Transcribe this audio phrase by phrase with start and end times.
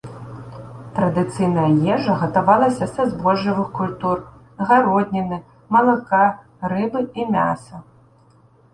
[0.95, 1.65] Традыцыйная
[1.97, 4.17] ежа гатавалася са збожжавых культур,
[4.73, 5.37] гародніны,
[5.77, 6.25] малака,
[6.77, 7.75] рыбы і мяса.